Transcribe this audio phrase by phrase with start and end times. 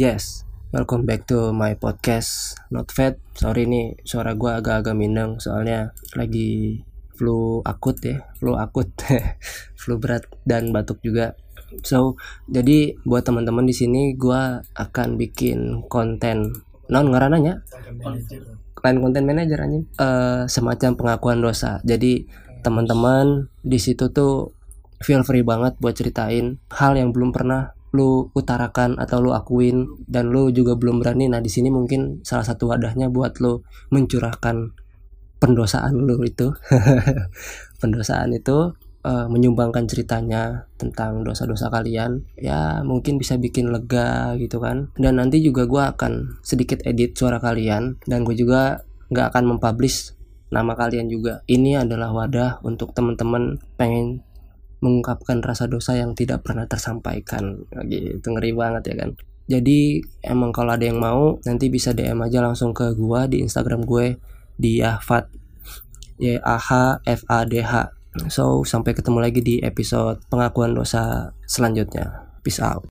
[0.00, 3.20] Yes, welcome back to my podcast Not Fat.
[3.36, 6.80] Sorry nih suara gue agak-agak minang soalnya lagi
[7.12, 8.88] flu akut ya, flu akut,
[9.76, 11.36] flu berat dan batuk juga.
[11.84, 12.16] So,
[12.48, 16.48] jadi buat teman-teman di sini gue akan bikin konten
[16.88, 17.60] non ngarananya
[18.80, 21.76] lain konten manager anjing uh, semacam pengakuan dosa.
[21.84, 22.24] Jadi
[22.64, 24.56] teman-teman di situ tuh
[25.04, 30.30] feel free banget buat ceritain hal yang belum pernah lu utarakan atau lu akuin dan
[30.30, 34.74] lu juga belum berani nah di sini mungkin salah satu wadahnya buat lu mencurahkan
[35.40, 36.52] pendosaan lu itu.
[37.80, 44.92] Pendosaan itu uh, menyumbangkan ceritanya tentang dosa-dosa kalian ya mungkin bisa bikin lega gitu kan.
[45.00, 50.14] Dan nanti juga gue akan sedikit edit suara kalian dan gue juga nggak akan mempublish
[50.52, 51.40] nama kalian juga.
[51.48, 54.22] Ini adalah wadah untuk teman-teman pengen
[54.80, 57.64] mengungkapkan rasa dosa yang tidak pernah tersampaikan.
[57.88, 59.10] Gitu ngeri banget ya kan?
[59.50, 63.82] Jadi emang kalau ada yang mau nanti bisa DM aja langsung ke gua di Instagram
[63.82, 64.14] gue
[64.54, 65.26] di Yahfat
[66.22, 67.90] Y A H F A D H.
[68.30, 72.30] So sampai ketemu lagi di episode pengakuan dosa selanjutnya.
[72.40, 72.86] Peace out